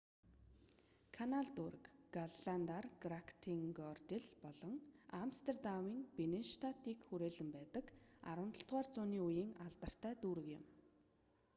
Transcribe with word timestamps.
канал 1.17 1.47
дүүрэг 1.57 1.85
голландаар: 2.15 2.85
грактенгордел 3.03 4.25
бол 4.43 4.57
амстердамын 5.21 5.99
бинненштадыг 6.17 6.97
хүрээлэн 7.07 7.49
байдаг 7.57 7.85
17-р 8.31 8.85
зууны 8.95 9.17
үеийн 9.27 9.51
алдартай 9.65 10.13
дүүрэг 10.23 10.47
юм 10.57 10.63